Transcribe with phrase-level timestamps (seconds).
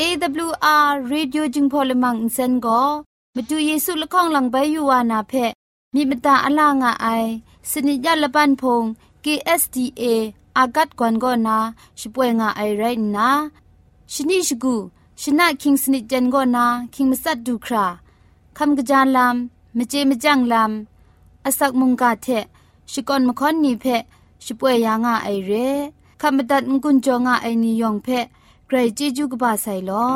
[0.00, 2.82] ရေดิโอจึงพอลมังอินเซนก็
[3.34, 5.32] มาดูเยซูละข้องหลังใบยูวานาเพ
[5.94, 7.06] มีมตาอลางอไอ
[7.70, 8.82] สนิยาละปันพง
[9.24, 10.02] KSDA
[10.58, 11.58] อากัดกวนก็นา
[12.00, 12.82] ช่วยงาไอไร
[13.16, 13.28] นะ
[14.12, 14.74] ชนิชกู
[15.22, 17.86] ชนะคิงสนิจันก็นาคิงมัสัดดูครา
[18.56, 22.26] คำกระจานลำมเจมจังลำอาศักมุงกาเท
[22.90, 23.84] ชิกอนมคอนนีเพ
[24.44, 25.52] ช่วยยางาไอเร
[26.20, 28.08] คำบัดงกุนจงาไอนิยองเพ
[28.69, 30.07] ใครจิจูกบาไซลอ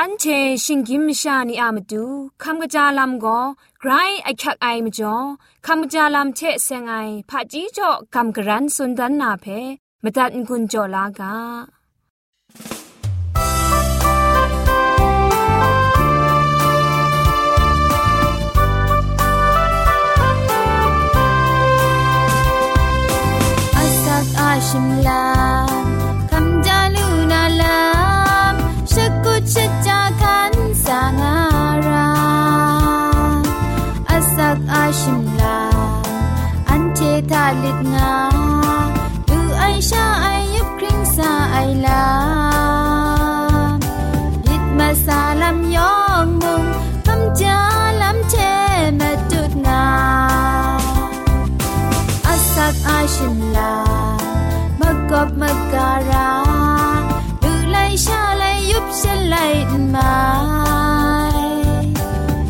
[0.00, 0.24] อันเช
[0.64, 2.04] ชิงกิมชานีอามาดู
[2.42, 3.40] คำกะจาลำก็
[3.80, 3.90] ไกร
[4.24, 5.16] ไอคักไอมาจ่อ
[5.66, 6.94] คำกะจาลำเชเซงไอ
[7.28, 9.46] ผาจีจ่อคำกระรันสุนดันนาเพ
[10.05, 11.35] มตัดกุญจ่อลากา
[23.75, 25.32] อาสักอาชิมลา
[59.91, 60.13] ไลมา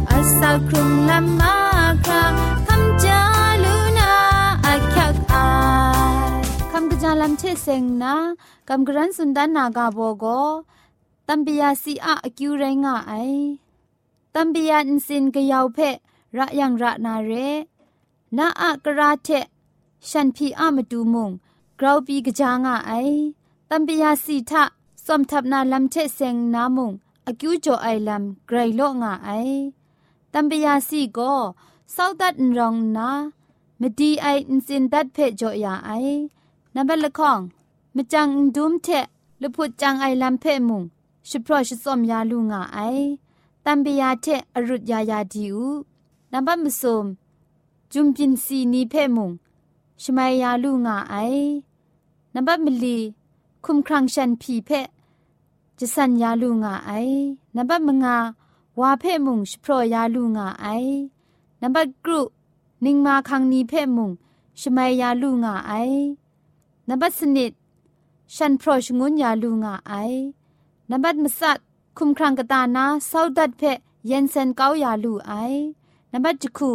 [0.10, 1.56] อาสักครุงลำมา
[2.06, 2.24] ครา
[2.68, 3.22] คำจา
[3.64, 4.12] ลูนา
[4.66, 5.48] อาคักอา
[6.40, 6.42] ย
[6.72, 8.16] คำกระจาลำเชเซงนะ
[8.68, 10.26] คำกระรันสุนดานากาโบโก
[11.28, 13.14] ตัมปิยาสีอาคิวไรงาไอ
[14.36, 15.78] ตัมปิยาอินสินกยาวเพ
[16.38, 17.32] ระยังระนาเร
[18.38, 19.30] นาอะกราเท
[20.10, 21.32] ฉันพีอามาดูมุง
[21.80, 22.92] กราวปีกจางอะไอ
[23.70, 24.64] ตัมปยาสีทะ
[25.06, 26.94] สมทับนาลัมเทเซงนามุง
[27.30, 29.62] အကျူးကျော်အိုင်လမ်ဂရိလော့ငါအိုင်
[30.34, 31.40] တံပယာစီကို
[31.96, 33.10] စောက်ဒတ်ရောင်နာ
[33.82, 36.20] မဒီအိုင်အင်စင်ဒတ်ဖဲကျော်ယာအိုင်
[36.76, 37.42] နဘလခေါင်
[37.96, 38.22] မကြံ
[38.56, 39.08] ဒုံထက်
[39.42, 40.82] လဖုတ်ကြံအိုင်လမ်ဖဲမုံ
[41.30, 43.08] ရှပရရှစောမြာလူငါအိုင်
[43.66, 45.62] တံပယာထက်အရုယာယာဒီဥ
[46.32, 47.04] နဘမစုံ
[47.92, 49.32] จุมพินซีนีเพ่มุง
[50.02, 51.16] ชมายาลูงาไอ
[52.36, 52.98] นบับมลี
[53.66, 54.82] คุมครังชันพีเพ่
[55.79, 56.93] จะสัญญาลูงาไอ
[57.57, 58.17] นับมงา
[58.81, 60.67] วาเพ่มุงสโปรยาลูงาไอ
[61.63, 62.21] นับกรุ
[62.85, 64.11] นิงมาคังนีเพ่มุง
[64.61, 65.73] ชมายาลูงาไอ
[66.89, 67.53] นับสนิด
[68.35, 69.93] ฉันโปรชงุนยาลูงาไอ
[70.91, 71.59] นับมสัด
[71.97, 73.73] คุมครังกตานาเศร้าดัดเพ่
[74.07, 75.33] เย็นเซนเกายาลูไอ
[76.13, 76.73] นับจคู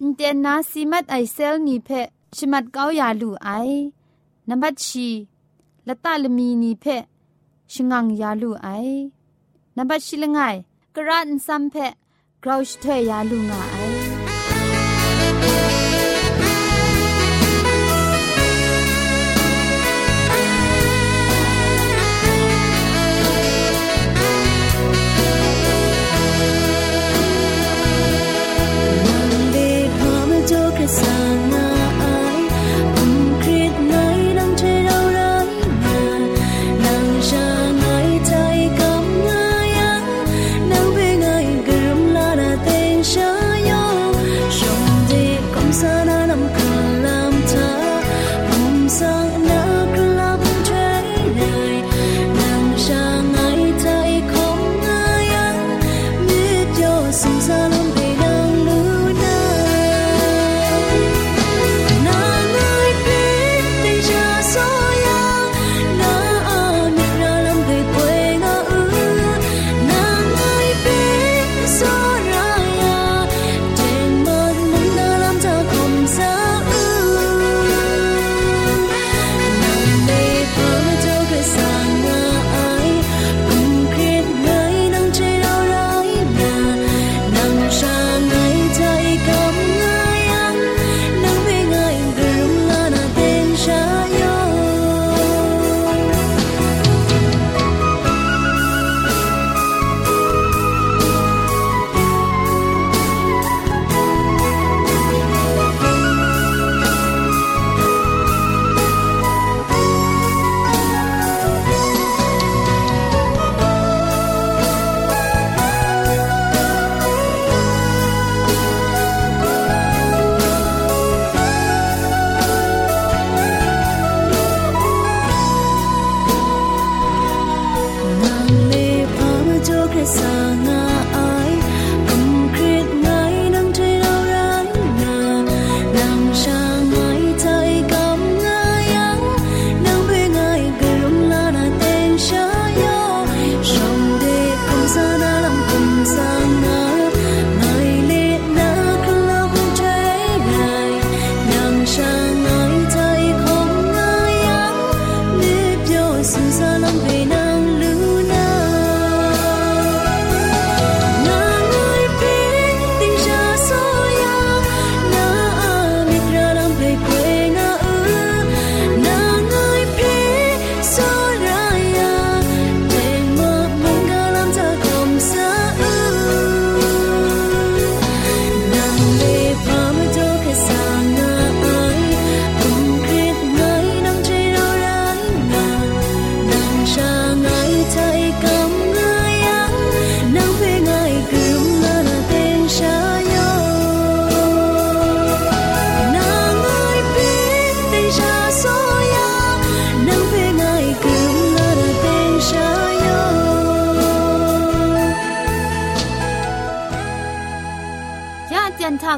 [0.00, 1.88] อินเตนาซีมัดไอเซลนีเพ
[2.36, 3.48] ชิมัดเกาอยาลูไอ
[4.48, 5.08] นับชี
[5.86, 6.84] ละตาลมีนีเพ
[7.73, 8.67] ชงังยาลูไอ
[9.75, 10.39] นับชิลงไง
[10.95, 11.75] กระนซัมเพ
[12.43, 13.94] กราวชเทยาลูงาไอ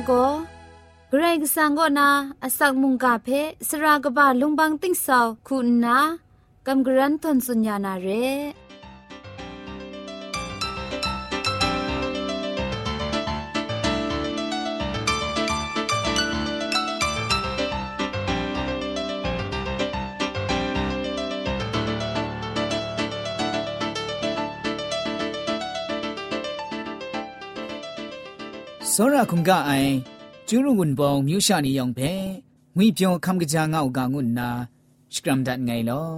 [0.10, 0.12] ก
[1.10, 2.10] เกรงสังก็นา
[2.44, 3.30] อสักมุงกาเพ
[3.68, 5.98] สรากบาลุงบังติ้งสาวคุณนา
[6.68, 8.08] กำกรันทนสุญญานาเร
[29.00, 29.92] စောရခုံကအိုင်
[30.48, 32.12] ကျူးရုံဝန်ပေါင်မြူရှာနေယောင်ပဲ
[32.77, 34.50] ငွေပြောခမ်ကကြာငောက်ကငုနာ
[35.13, 36.10] စကရမ်ဒတ်ငိုင်လော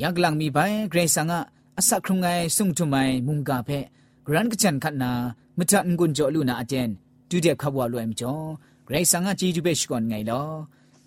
[0.00, 1.38] ယက်လန်မီပိုင်ဂရေဆာငါ
[1.78, 3.78] အစခရုံငိုင်ဆုံထုမိုင်မုန်ကဖဲ
[4.26, 5.12] ဂရန်ကချန်ခတ်နာ
[5.58, 6.88] မချန်ကွန်ကြောလူနာအကျန်
[7.28, 8.44] ဒူတဲ့ခပ်ဝလွယ်မကျော်
[8.86, 10.48] ဂရေဆာငါជីဂျူပဲရှိကွန်ငိုင်လော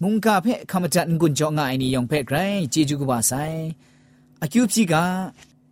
[0.01, 3.59] မုန်ကဖဲခမချန်ကွန်ကြောငါအိုင်နီယောင်ဖဲဂရိုင်းជីဂျူကပါဆိုင်
[4.43, 4.95] အကျူပြီက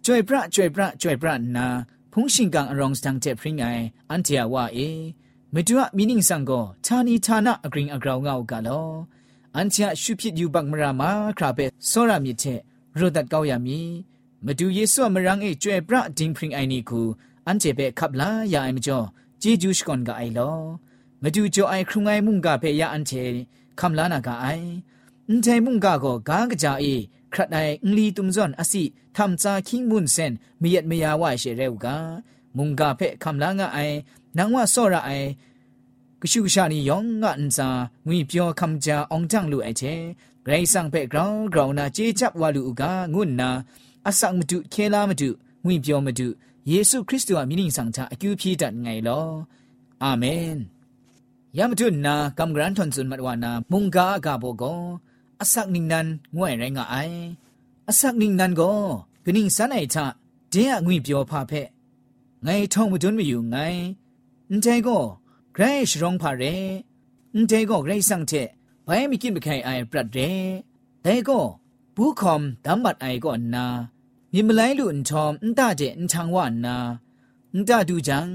[0.05, 1.67] ကျွဲ့ပြကျွဲ့ပြကျွဲ့ပြနာ
[2.11, 4.89] ဖုန်ရှင်ကန်အရောင်စတန်တဲ့ဖရင်ငိုင်အန်တီယာဝါအေ
[5.55, 8.89] မတူအမီနင်းဆောင်ကိုဌာနီဌာနအဂရင်အဂရောင်ငေါကလော
[9.55, 12.59] အန်ချာရှုဖြစ်ယူဘတ်မရာမာခရာပဲစောရမြစ်ချက်
[12.97, 13.79] ရိုဒတ်ကောက်ရမီ
[14.45, 17.01] မတူယေဆုမရန်းအေကျွဲပရဒင်းဖရင်အိုင်နီကူ
[17.47, 19.05] အန်ချေပဲခပ်လာယာအိမ်ကျော်
[19.41, 20.57] ဂျေဂျူးရှ်ကွန်ကအိုင်လော
[21.23, 23.23] မတူကျော်အိုင်ခရုငိုင်းမှုန်ကပဲယာအန်ချေ
[23.79, 24.67] ခမ်လာနာကအိုင်
[25.27, 26.93] အန်ချေမှုန်ကကိုဂါကကြအေ
[27.33, 28.83] ခရတ်တိုင်ငလီတုံဇွန်အစီ
[29.15, 31.97] သမ်ချာခင်းမွန်းစန်မြက်မယာဝါရှေရဲဝကာ
[32.57, 33.95] မုန်ကဖက်ခမ်လာငါအိုင်
[34.37, 35.27] နန်ဝဆော့ရအိုင်
[36.21, 37.67] ကရှုကရှာနီယောင်ငါအန်စာ
[38.07, 39.93] ငွေပြောခမ်ကြအောင်တန့်လူအချေ
[40.45, 43.49] ဂရိဆန်ဖက်ဂရောင်းဂရောင်းနာချေချပ်ဝါလူကငုနာ
[44.07, 45.29] အဆောင်မတုခဲလာမတု
[45.65, 46.27] ငွေပြောမတု
[46.69, 49.27] ယေရှုခရစ်တုဟာမြင့်ဆောင်ချအကျူးပြေးတတ်ငိုင်လော
[50.03, 50.57] အာမင်
[51.57, 54.81] ယမတုနာကမ္ဂရန်ထွန်စွန်မတ်ဝါနာမုန်ကာကဘောကော
[55.41, 57.19] အစက်နင်းနန်ငွေရိုင်းငါအိုင်
[57.89, 58.79] အစက်နင်းနန်ကို
[59.25, 59.97] ဂနင်းစနိုင်ချ
[60.53, 61.67] ဒင်းအငွေပြောဖဖက်
[62.43, 63.57] ไงท่องมาจนไม่อยู่ไง
[64.51, 64.97] นใจก็
[65.53, 66.43] ใครชร้องพาเร
[67.35, 68.33] นใจก็ใครสั่งเท
[68.83, 70.17] ไปไม่กินไปใครไอประเด
[71.01, 71.39] แต่ก็
[71.95, 73.65] ผู้คอมดำบัดไอก็นา
[74.33, 76.77] มีมาไล่ลุ่นทอมนตาเจนชังว่านนา
[77.55, 78.27] นตาดูจัง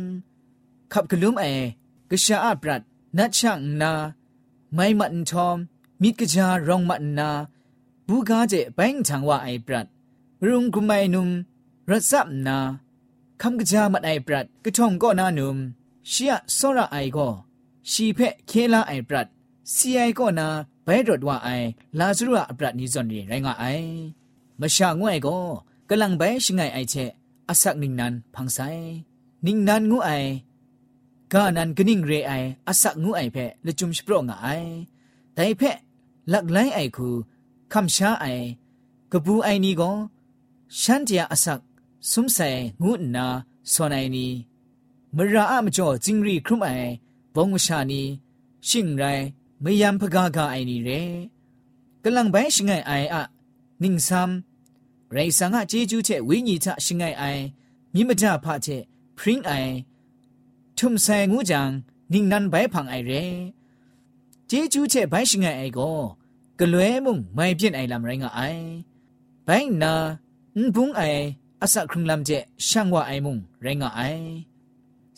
[0.93, 1.45] ขับกระลุมไอ
[2.11, 2.83] กระชาอาปรัด
[3.17, 3.93] นัดช่างนา
[4.75, 5.57] ไม่มันทอม
[6.03, 7.31] มิดกระชารองมันนา
[8.07, 9.87] บูกาเจแบงชังว่าไอปรัด
[10.47, 11.29] รุงกุมไมนุม
[11.91, 12.59] รัศมนา
[13.42, 15.58] คำกะจามันไอปรัดกะทองก็นานุม
[16.12, 17.32] ရှီယစောရအိုင်ကို
[17.92, 19.30] ရှီဖက်ခဲလာအိုင်ပရတ်
[19.74, 20.48] စီအိုင်ကိုနာ
[20.86, 21.68] ဘဲဒရတ်ဝအိုင်
[22.00, 23.90] လာဇရအပရတ်နီဇွန်ရီရိုင်းငါအိုင်
[24.60, 25.44] မရှာငွဲ့ကို
[25.90, 27.12] ကလန်ဘဲရှိငိုင်အိုင်ချက်
[27.50, 28.86] အဆက်နင်းနန်ဖန်းဆိုင်
[29.46, 30.30] နင်းနန်ငူအိုင်
[31.34, 32.32] กานันกนิ่งเรไอ
[32.68, 34.48] อาศักงูไอเพละจุมสโปรงไอ
[35.34, 35.62] แต่เพ
[36.34, 36.56] ลักไ
[42.11, 42.49] สุมใส่
[42.83, 43.27] งุนนา
[43.73, 44.33] สวนไอนี้
[45.17, 46.69] มราอามจ่อจิงรีครุมไอ
[47.35, 48.03] บงวชานี
[48.69, 49.05] ชิงไร
[49.61, 50.91] ไม่ยามพกากาไอนี้เร
[52.03, 53.23] กำลังไปชิงไอไออะ
[53.83, 57.25] นิ่งซ้ำไรสังอาเจจูเจวิญีทะชิงไอไอ
[57.95, 58.69] มิมจ่าพะเจ
[59.19, 59.53] พริ้งไอ
[60.79, 61.71] ทุมใส่งูจัง
[62.13, 63.13] นิ่งนันไปพังไอเร
[64.49, 65.91] เจจูเจไปชิงไอไอก็
[66.59, 68.41] กลัวมุงไม่เพี้ยนไอลำไรงไอ
[69.45, 69.49] ไป
[69.83, 69.93] นา
[70.57, 71.03] อุ้งพุงไอ
[71.65, 74.27] အစခရုံလမ်ချက်ရှန်ဝအိုင်မုံရိုင်းငါအိုင်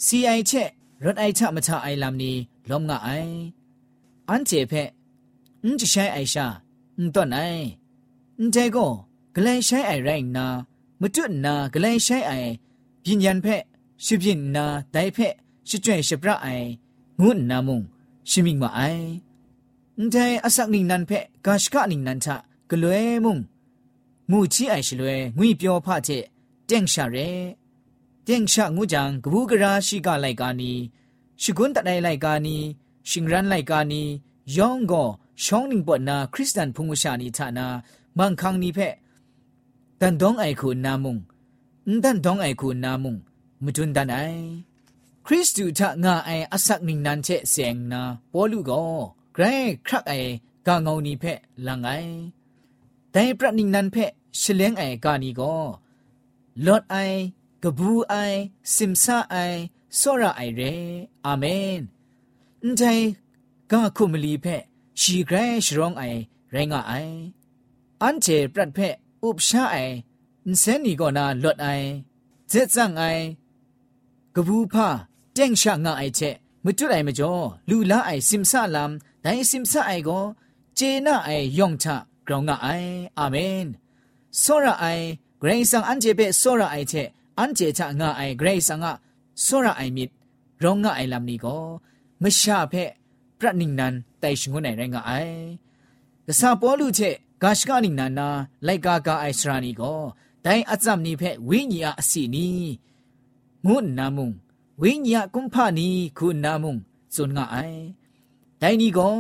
[0.05, 0.69] စီအိုင်ချက်
[1.05, 2.33] ရတ်အိုက်ချမချအိုင်လမ်နီ
[2.71, 3.37] လုံငါအိုင်
[4.29, 4.89] အန်ချေဖက်
[5.63, 6.47] အန်ချရှိုင်အိုင်ရှာ
[6.97, 7.63] အန်တော့နိုင်
[8.39, 8.91] အန်တဲကို
[9.35, 10.47] ဂလိုင်ရှိုင်အိုင်ရိုင်းနာ
[11.01, 12.51] မတွတ်နာဂလိုင်ရှိုင်အိုင်
[13.05, 13.63] ပြင်းရန်ဖက်
[14.05, 15.35] ရှိပြင်းနာဒိုင်ဖက်
[15.69, 16.69] ရှိကျွဲ့ရှိပရအိုင်
[17.21, 17.79] ငုနာမုံ
[18.31, 19.07] ရှိမိမအိုင်
[19.97, 22.29] အန်တဲအဆက်နိနန်ဖက်ဂါရှကနိနန်ချ
[22.71, 23.37] ဂလွဲမုံ
[24.31, 25.89] ငူချီအိုင်ရှိလွဲငွေပြောဖ
[26.69, 27.31] တင့်ရှာရဲ
[28.27, 30.73] တင့်ရှာငူကြံကဘူးကရာရှိကလိုက်ကာနီ
[31.43, 32.57] ရှိကွန်းတတိုင်းလိုက်ကာနီ
[33.09, 34.03] ရှင်ရန်လိုက်ကာနီ
[34.57, 35.09] ယောင်ကို
[35.45, 37.67] ရှောင်းနင်းပေါ်နာခရစ်စတန်ဖုန်ရှာနီဌာနာ
[38.19, 38.95] မန်ခန်းနီဖက်
[40.01, 41.17] တန်ဒေါငအိုက်ခုနာမုံ
[42.05, 43.15] တန်ဒေါငအိုက်ခုနာမုံ
[43.65, 44.45] မတွန်းတန်အိုင်
[45.27, 48.91] ခရစ်တုထငါအိုင်အဆက်နင်းနန်ချက်ဆင်နာပေါ်လူကော
[49.35, 50.33] ဂရိုင်းခရက်အိုင်
[50.67, 52.13] ကငောင်နီဖက်လန်ငိုင်
[53.15, 55.65] တိုင်ပြနင်းနန်ဖက်ရှလင်းအိုင်ကာနီကော
[56.65, 57.19] လော့အိုင်
[57.63, 58.39] ကဘူးအိုင်
[58.75, 59.59] စင်ဆာအိုင်
[59.99, 60.73] စောရအိုင်ရဲ
[61.25, 61.77] အာမင်
[62.63, 63.05] အန်တိုင်
[63.71, 64.63] ကခုမလီဖက်
[65.01, 66.21] ရှီဂရရှရောင်းအိုင်
[66.53, 67.17] ရိုင်းကအိုင်
[68.03, 68.95] အန်ချေပရတ်ဖက်
[69.27, 69.95] ဥပရှာအိုင်
[70.45, 71.89] အန်စန်နီကောနာလော့အိုင်
[72.51, 73.25] ဇက်ဇန်အိုင်
[74.35, 74.89] ကဘူးဖာ
[75.37, 76.35] တန့်ရှာငါအိုင်ချက်
[76.65, 78.93] မတွတ်အိုင်မကျော်လူလာအိုင်စင်ဆာလမ်
[79.25, 80.25] ဒိုင်စင်ဆာအိုင်ကို
[80.79, 81.87] ဂျေနာအိုင်ယောင်ချ
[82.27, 83.67] ဂရောင်းကအိုင်အာမင်
[84.43, 86.94] စောရအိုင် ไอก็เจน่าไอยองชะกรองงาไออาเมนสระไอเกรงสังอันเจเปสระไอเจ
[87.40, 88.96] อันเจชะงาไอเกรซังอะ
[89.42, 90.10] โซระไอมิด
[90.64, 91.58] ร้องงาไอลำนี้ก็
[92.22, 92.92] မရှာဖက်
[93.40, 95.42] ပရနိနန်တိုင်ရှငုံနိုင်ရိုင်းကအိုင်
[96.26, 98.30] ကစားပေါ်လူချက်ဂါရှကနိနန်နာ
[98.68, 100.02] လိုက်ကာကာအိုင်စရာနီကို
[100.46, 102.48] ဒိုင်အtzမ်နိဖက်ဝိညာအစီနီ
[103.66, 104.30] ငုနာမုံ
[104.82, 105.88] ဝိညာကုမ္ဖာနီ
[106.18, 106.76] ခုနာမုံ
[107.14, 107.82] ဇွန်ငါအိုင်
[108.62, 109.16] ဒိုင်နီကို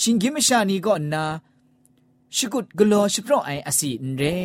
[0.00, 1.24] ရှင်ကိမရှာနီကိုနာ
[2.36, 4.36] ရှိကုတ်ဂလောရှိပရောအိုင်အစီနရဲ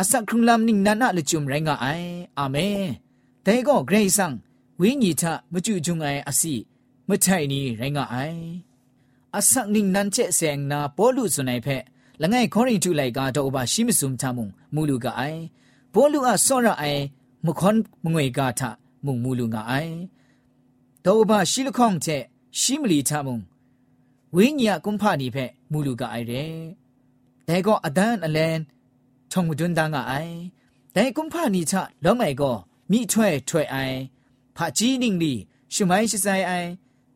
[0.00, 2.84] အစခရုံလမ်နင်းနာနာလချုံရိုင်းကအိုင်အာမင်
[3.46, 4.34] တဲကိုဂရေဆန်
[4.80, 5.22] ဝိညာထ
[5.52, 6.54] မကျူဂျုံအိုင်အစီ
[7.08, 8.40] မထိုင်နီရိုင်းကအိုင်
[9.36, 11.82] အစနင်းနန်ချက်ဆင်နာပေါ်လူစွန်နိုင်ဖက်
[12.22, 15.40] လငယ်ခေါရင်ထူလိုက်ကတော့ဘာရှိမစုံထမုံမူလူကအိုင်
[15.92, 17.02] ပေါ်လူအစောရအိုင်
[17.46, 18.60] မခွန်မငွေကထ
[19.04, 19.94] မုံမူလူငါအိုင်
[21.04, 22.22] တော့ဘာရှိလခေါင်ချက်
[22.60, 23.38] ရှိမလီထမုံ
[24.34, 26.52] ဝိညာကွန်ဖာနီဖက်မူလူကအိုင်တဲ့
[27.48, 28.56] တဲကောအဒန်အလန်
[29.32, 30.34] ထုံဒွန်းတန်းကအိုင်
[30.94, 32.56] တဲကွန်ဖာနီချလောမိုင်ကော
[32.90, 33.98] မိထွဲထွဲအိုင်
[34.56, 35.34] ဖာကြီးနင်းလီ
[35.74, 36.68] ရှုမိုင်းရှိဆိုင်အိုင်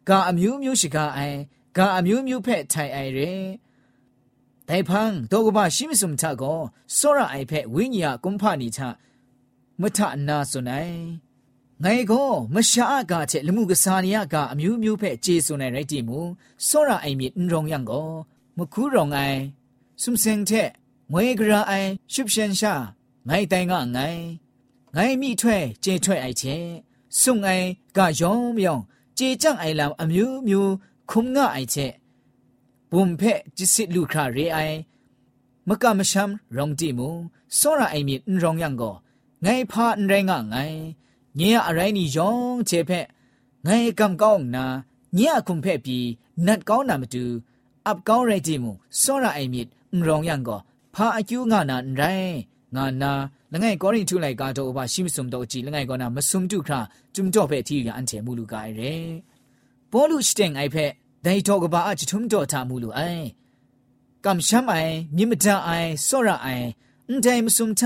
[0.09, 1.39] ကာအမျိုးမျိုးရှိကအိုင်
[1.77, 3.33] ကာအမျိုးမျိုးဖက်ထိုင်အိုင်ရဲ
[4.69, 6.61] တိုင်ဖန်တော့ကဘာရှိမစုံချကော
[6.97, 8.81] စောရအိုင်ဖက်ဝိညာကွန်ဖာနီချ
[9.81, 10.97] မထနာစွနိုင်
[11.85, 16.21] ငိုင်ကိုမရှာအကာချက်လမှုကစားနေရကအမျိုးမျိုးဖက်ကျေစွန်နေရိုက်တီမူ
[16.69, 18.09] စောရအိုင်မြင့်ရုံယံကို
[18.57, 19.41] မခူးရုံအိုင်
[20.03, 20.69] စုံစင်တဲ့
[21.13, 22.75] ငွေကရာအိုင်ရှုပ်ရှင်ရှာ
[23.29, 23.89] ငိုင်တိုင်ကငိုင်
[24.97, 26.57] ငိုင်မိထွဲကျေထွဲအိုက်ချေ
[27.21, 27.67] စုံငိုင်
[27.97, 28.83] ကယောင်မြောင်
[29.19, 30.73] ကျေကြန့်အိုင်လာအမျိုးမျိုး
[31.11, 31.87] ခုံငါအိုက်ချေ
[32.93, 34.77] ဘုံဖက်จิตစစ်လူခရာရေအိုင်
[35.69, 37.09] မကမရှမ်ရောင်တိမူ
[37.59, 38.95] စောရအိုင်မြင့်ရောင်ရံကို
[39.45, 40.79] ငိုင်ဖာအန်ရိုင်းကငိုင်
[41.39, 43.07] ညင်အရိုင်းနီယောင်ချေဖက်
[43.67, 44.65] ငိုင်ကံကောင်းနာ
[45.19, 46.07] ညင်ခုံဖက်ပြီး
[46.47, 47.25] နတ်ကောင်းနာမတူ
[47.87, 48.71] အပ်ကောင်းရိုက်တိမူ
[49.03, 49.69] စောရအိုင်မြင့်
[50.07, 50.61] ရောင်ရံကို
[50.97, 52.37] ဟာအကျူးငါနာရိုင်း
[52.77, 53.13] ငါနာ
[53.53, 56.79] လငယ်ကောရီထူလိုက်ကာတော့ဘာရှိမစုံတော့ကြည်လငယ်ကောနာမစုံတုခါ
[57.15, 58.93] จุမ်တော့ဖဲတီရအန်ချေမူလူကရဲ
[59.93, 60.85] ဘောလူစတဲ့ငိုင်ဖဲ
[61.25, 63.25] ဒိုင်တော့ကဘာအချုံတော့တာမူလူအိုင်
[64.25, 66.67] ကမ်ရှမ်အိုင်မြင့်မတအိုင်ဆောရအိုင်
[67.09, 67.83] အန်တိုင်မစုံချ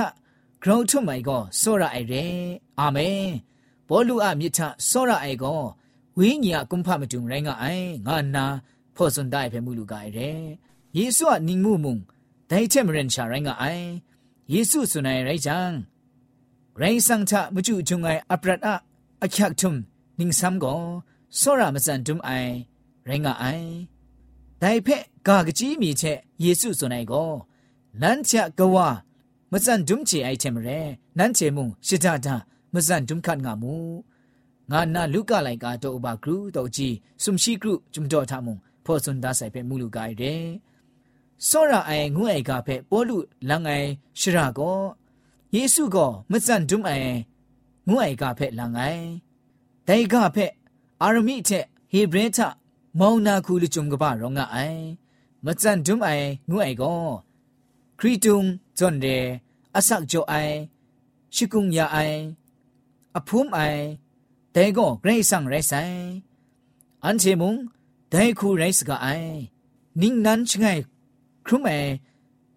[0.62, 2.25] ဂရောထုမိုင်ကောဆောရအိုင်ရဲ
[2.79, 3.27] အာမင်
[3.88, 4.59] ဘောလူအမြစ်ထ
[4.90, 5.61] ဆောရအိုင်ကော
[6.18, 8.44] ဝိညာဉ်ကွန်ဖမတုံရိုင်းကအိုင်ငါနာ
[8.96, 10.31] ဖော်စွန်တိုင်ဖဲမူလူကရဲ
[10.96, 11.96] ယေရှုအနင်းမှုမုံ
[12.50, 13.86] ဒိုင်ချက်မရင်ရှာရိုင်းကအိုင်
[14.52, 15.58] ယေစုစွန်နိုင်ရိုက်ချံ
[16.80, 18.68] ရိုင်းဆောင်ချမကျူဂျုံငိုင်အပရတ်အ
[19.24, 19.72] အခက်ထုံ
[20.18, 20.80] နင်းဆမ်ကို
[21.40, 22.52] စောရမစန်တုံအိုင်
[23.06, 23.68] ရိုင်းကအိုင်
[24.62, 27.30] ဒိုင်ဖက်ကာကကြီးမီချက်ယေစုစွန်နိုင်ကို
[28.02, 28.88] နန်းချကဝါ
[29.52, 30.80] မစန်တုံချေအိုက်ချင်မရဲ
[31.18, 32.34] နန်းချေမုံရှစ်တာတာ
[32.74, 33.74] မစန်တုံခတ်ငါမူ
[34.70, 40.42] ငါနာလူကလိုက်ကတော့ဘာဂရုတော့ကြီးစုံရှိဂရုဂျုံတော့ထမုံဖောစွန်ဒါဆိုင်ဖက်မူလူကိုင်တဲ့
[41.48, 43.16] စောရအိုင်ငွေကဖက်ပေါ်လူ
[43.48, 43.88] လန်အိုင်
[44.20, 44.79] ရှရာကို
[45.55, 47.14] ယေစုကိုမစန်ဒုံအိုင်
[47.88, 49.05] ငွေကဖက်လန်အိုင်
[49.87, 50.53] ဒိုင်ကဖက်
[51.03, 52.38] အာရမိတဲ့ဟေဘရဲထ
[52.98, 54.83] မောင်နာခုလူဂျုံကပါရောငါအိုင်
[55.44, 57.00] မစန်ဒုံအိုင်ငွေကို
[57.98, 58.38] ခရီတုံ
[58.79, 59.16] ဇွန်ဒေ
[59.76, 60.55] အဆက်ဂျိုအိုင်
[61.35, 62.18] ရှိကုံယာအိုင်
[63.18, 63.83] အဖုံးအိုင်
[64.55, 65.96] ဒိုင်ကိုဂရိတ်ဆန်ရိုက်ဆိုင်
[67.05, 67.53] အန်ချေမုံ
[68.12, 69.33] ဒိုင်ခုရိုက်စကအိုင်
[70.00, 70.83] နင်းနန်ချငိုင်
[71.47, 71.71] ครุมเอ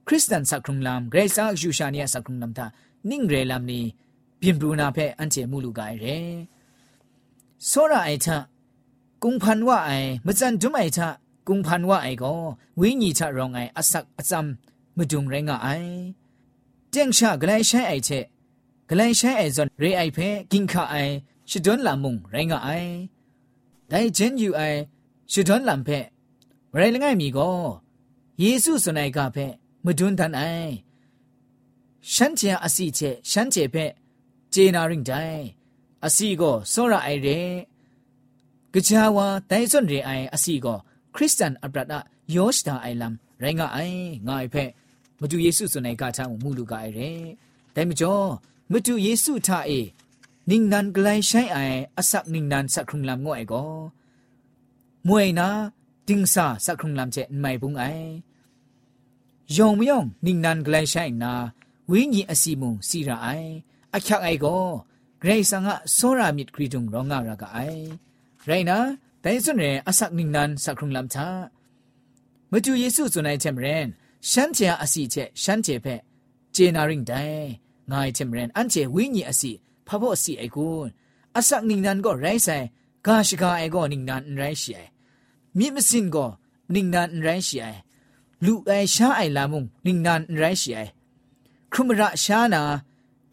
[0.07, 2.67] คริสตันสักครุงลามเกรซักยูชานียสักครุงลามทา
[3.11, 3.85] นิ่งเรลามนี้
[4.41, 6.07] พิมบรูนาเพอันเจมูลูกายเร
[7.67, 8.39] โซราไอทะ
[9.23, 9.91] กุงพันว่าไอ
[10.27, 11.09] มจันจุมไอทะ
[11.49, 12.33] กุงพันว่าไอก็
[12.81, 14.47] วิญญาณรองไออสักอจัม
[14.97, 15.69] มดุงเรงไอ
[16.91, 18.11] เจงชากลายใช้ไอเช
[18.89, 20.19] กลายใช้ไอซอนเรไอเพ
[20.51, 20.97] กินข้าไอ
[21.51, 22.69] ชิดอนลามุงเรงไอ
[23.89, 24.63] ได้เจนอยู่ไอ
[25.33, 25.89] ชิดอนลามเพ
[26.75, 27.57] ไรละไงมีก็ယေစုစွန်နိုင်ကဖဲမဒွန်းတန်အိုင်ရှမ်းချင်အစီချက်ရှမ်းချေဖဲဂျေနာရင်တိုင်အစီကို
[36.74, 37.40] စောရအိုင်ရဲ
[38.88, 40.78] ကြာဝါတိုင်စွန်ရေအိုင်အစီကို
[41.16, 41.94] ခရစ်စတန်အပရဒ
[42.36, 44.64] ယောရှတာအိုင်လမ်ရိုင်းကအိုင်ငါဖဲ
[45.22, 47.12] မတူယေစုစွန်နိုင်ကချောင်းမူလူကအိုင်ရဲ
[47.76, 48.28] တိုင်မကျော်
[48.72, 49.80] မတူယေစုထအေ
[50.50, 53.70] နင်းနန်ဂလိုင်းဆိုင်အိုင်အဆက်နင်းနန်ဆက်ခုံလမ်ငွေကို
[55.08, 55.50] မွေနာ
[56.08, 58.10] တင်းစာစခုံလမ်ချေမိုင်ပုန်အိုင်
[59.56, 61.34] ယောင်မယောင်နင်းနန်ဂလိုင်းဆိုင်နာ
[61.92, 63.52] ဝင်းကြီးအစီမုံစီရာအိုင်
[63.96, 64.64] အခက်အိုင်ကို
[65.22, 67.86] ဂရိတ်ဆန်ကစောရာမြစ်ခရီတုံရောငါရကအိုင်
[68.48, 68.78] ရိုင်နာ
[69.24, 71.28] တိုင်စွန်ရဲအဆက်နင်းနန်စခုံလမ်ချာ
[72.52, 73.86] မကျူယေစုစွန်နိုင်ချင်မရင်
[74.30, 76.02] ရှမ်းချေအစီချက်ရှမ်းချေဖက်
[76.56, 77.48] ဂျေနာရင်တိုင်
[77.92, 79.52] ငိုင်ချင်မရင်အန်ချေဝင်းကြီးအစီ
[79.88, 80.90] ဖဖို့အစီအိုင်ကွန်း
[81.38, 82.66] အဆက်နင်းနန်ကိုရိုင်းဆိုင်
[83.06, 84.93] ဂါရှိကာအိုင်ကိုနင်းနန်ရိုင်းရှိအိုင်
[85.58, 86.30] မြင့်မစင်ကို
[86.74, 87.80] နင်းနန်ရိုင်းရှိအိုင်
[88.46, 90.92] လူအိုင်ရှားအိုင်လာမုံနင်းနန်ရိုင်းရှိအိုင်
[91.74, 92.62] ခရုမရရှားနာ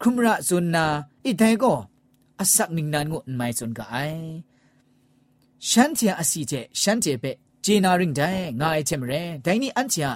[0.01, 0.85] ခရုမရဇွန်နာ
[1.25, 1.77] ဣတိုင်ကို
[2.41, 4.25] အဆက်နင်းနန်ကိုမိုင်ဇွန်ကအိုင်
[5.69, 7.31] ရှမ်းချာအစီတဲ့ရှမ်းကျေပဲ
[7.65, 10.09] ဂျေနာရင်ဒိုင်ငါအိချင်မရဲဒိုင်နီအန်ချာ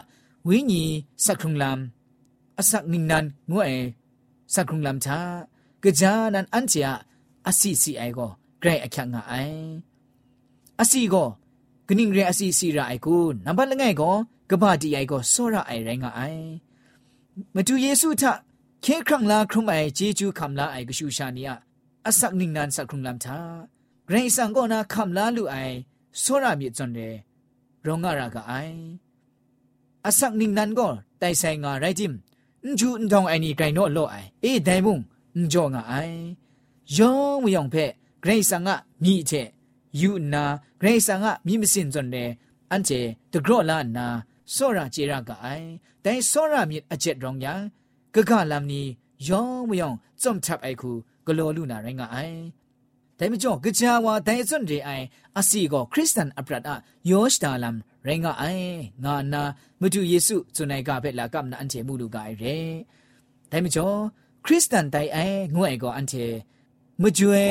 [0.48, 0.84] ဝင်းညီ
[1.26, 1.80] စခရုံလမ်
[2.60, 3.68] အစက်နင်းနန်ငွေ
[4.54, 5.18] စခရုံလမ်ချာ
[6.00, 6.92] ကြာနန်အန်ချာ
[7.48, 9.66] အစီစီအိုင်ကိုဂရိတ်အခက်ငါအိုင်
[10.82, 11.02] အစီ
[11.88, 14.16] ကိုဂနင်းရအစီစီရအိုင်ကိုနံပါတ်လငယ်ကို
[14.50, 16.44] ကဘာတီအိုင်ကိုစောရအိုင်ရိုင်းငါအိုင်
[17.56, 18.24] မတူယေစုထ
[18.84, 21.50] ခေခရံလာခရုမိုင်ဂျေဂျူခမ်လာအိုင်ကရှူရှာနီယ
[22.08, 23.38] အစက်နင်းနန်စခရုံလမ်ချာ
[24.08, 25.76] ဂရိတ်ဆန်ကိုနာခမ်လာလူအိုင်
[26.22, 27.16] စောရမြေဇွန်တယ်
[27.86, 28.78] ရောငါရာကအိုင်
[30.08, 32.14] အစက်နင်းနန်ကိုတိုင်ဆိုင်ငါရိုက်ဂျင်
[32.80, 34.98] ဂျူန်ဒေါင်အိုင်နီဂိုင်နော့လော့အိုင်အေးဒိုင်မုံ
[35.54, 36.18] ဂျောငါအိုင်
[36.98, 37.92] ယောမယောင်ဖက်
[38.24, 38.70] ဂရိတ်ဆန်က
[39.04, 39.48] မြည်ချက်
[40.02, 40.44] ယူနာ
[40.82, 42.30] ဂရိတ်ဆန်ကမြည်မစင်ဇွန်တယ်
[42.72, 43.00] အန်ချေ
[43.32, 44.08] တဂရော့လာနာ
[44.56, 45.68] စောရကျေရကအိုင်
[46.04, 47.54] တိုင်စောရမြစ်အချက်ရောင်ညာ
[48.16, 48.82] ကကလမ်နီ
[49.28, 50.92] ယောမယောင်စုံတပ်အိုက်ခု
[51.26, 52.40] ဂလောလူနာရင်ကအိုင်
[53.20, 55.06] တိုင်မကျော်ကြာဝါတိုင်စွန်ရေအိုင်
[55.40, 56.74] အစီကိုခရစ်စတန်အပရတ်အ
[57.10, 57.78] ယောရှတာလမ်
[58.08, 58.70] ရင်ကအိုင်
[59.06, 59.42] ငါနာ
[59.82, 62.58] မတူယေစုဇွန်နိုင်ကဖက်လာကမ်နာအန်ချေမူလူကအိုင်ရဲ
[63.52, 63.98] တိုင်မကျော်
[64.46, 66.26] ခရစ်စတန်တိုင်အိုင်ငွေကိုအန်ချေ
[67.02, 67.42] မကျွဲ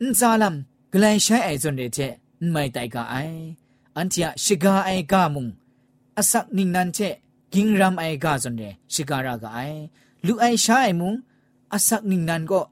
[0.00, 0.56] အန်ဇာလမ်
[0.92, 2.14] ဂလိုင်ဆိုင်အိုင်ဇွန်ရေချက်
[2.54, 3.38] မိုင်တိုင်ကအိုင်
[3.96, 5.46] အန်ချာရှိဂါအိုင်ကမုံ
[6.18, 7.14] အစက်နင်းနန်ချက်
[7.52, 9.80] ဂင်းရမ်အိုင်ကဇွန်ရေရှိဂါရာကအိုင်
[10.26, 11.12] လူအိုင်ရှာအိုင်မုံ
[11.74, 12.64] အစက်နင်းနန်ကို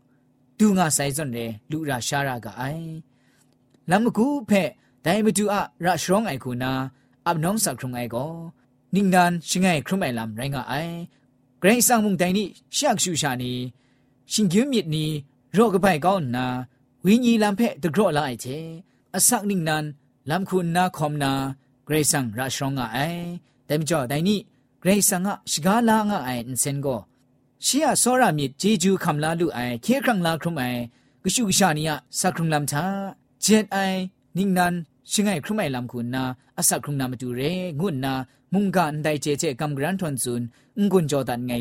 [0.58, 2.88] ဒူငါဆိုင်စွန်တယ်လူရာရှာရာကအိုင်
[3.90, 4.62] လမ်ကူဖဲ
[5.04, 6.72] ဒိုင်မတူအရရှရောင်းအိုင်ခုနာ
[7.26, 8.30] အပ်နောင်းစခရုံအိုင်ကို
[8.94, 10.94] နင်းနန်ရှင်ငိုင်ခရုမိုင်လမ်ရိုင်းကအိုင်
[11.60, 12.44] ဂရိတ်ဆောင်မုန်တိုင်နီ
[12.76, 13.52] ရှက်ရှူရှာနီ
[14.32, 15.04] ရှင်ကျင်းမြစ်နီ
[15.56, 16.46] ရော့ကပိုင်ကောင်းနာ
[17.05, 18.57] ဝင်းကြီးလမ်ဖဲတဂရော့လာအိုင်ချေ
[19.15, 19.85] အစက်နင်းနန်
[20.29, 21.31] လမ်ခုနာခေါမနာ
[21.87, 23.23] ဂရိတ်ဆောင်ရရှရောင်းအိုင်
[23.67, 24.35] ဒိုင်မကျော်ဒိုင်နီ
[24.81, 26.99] ဂရိတ်ဆောင်ကရှဂါလာငါအိုင်အန်စင်ကို
[27.65, 30.79] ရှီယစောရမြစ်ဂျေဂျူခမ်လာလူအိုင်ခေခရံလာခရုမိုင်
[31.23, 32.83] ကရှုကရှာနီယစခရုံလမ်ချာ
[33.43, 33.99] ဂျက်အိုင်
[34.37, 34.75] နင်းနန်
[35.11, 36.23] ชิงไงครุไมลำคุณนา
[36.57, 37.41] อาศักครุงนามาดูเร
[37.79, 38.13] งุนนา
[38.53, 40.41] มุงกันไดเจเจกำกรันทนซุน
[40.91, 41.51] งุนจอดันไ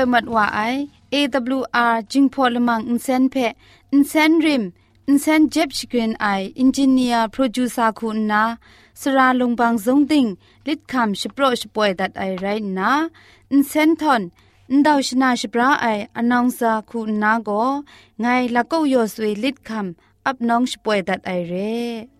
[0.00, 0.60] วยมัดว่าไอ
[1.14, 3.34] AWR จึงพอลมังอินเซนเพ
[3.92, 4.62] อินเซนริม
[5.08, 6.26] อินเซนเจ็บชกรีนไอ
[6.60, 8.42] อินจิเนียร์โปรดิวซาคุณนา
[9.00, 10.26] สราลงบางสงติง
[10.66, 12.46] ลิดคำชิโปรชป่วยดัดไอไร
[12.78, 12.92] นะ
[13.52, 14.22] อินเซนทอน
[14.70, 15.86] อินดาวชนาชิปราไอ
[16.16, 17.50] อนองซาคุณนาโก
[18.20, 22.19] ไงละก็ยอสวยลิดคำอับน้องชป่วยดัดไอเร่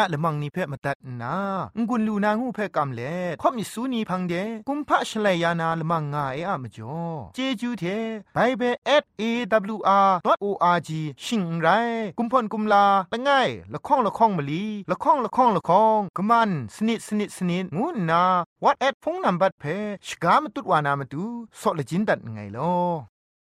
[0.00, 1.34] ะละมังนิเพ่มาตัดนา
[1.88, 4.34] งุนลูนางูเพ่กำเล่ข่อมิสูนีพังเด
[4.68, 6.98] กุมพะชเลยานาละมังงาเออะมจ่อ
[7.34, 7.84] เจจูเท
[8.34, 8.62] ไปเบ
[9.02, 9.04] ส
[9.48, 10.90] เบิล @awr.org
[11.24, 11.68] ชิงไร
[12.18, 18.24] กุมพ่นกุมลาละง่ายละข้องละข้องมะลีละข้องละข้องละข้องกะมันสนิดสนิดสนิดงูนา
[18.64, 19.64] what at พงนัมบัดเพ
[20.06, 21.24] ชกามตุดวานามตุ
[21.60, 23.09] ซอเลจินดัดไงลอ